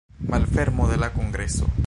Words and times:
Malfermo 0.31 0.87
de 0.93 0.97
la 1.03 1.11
kongreso. 1.19 1.67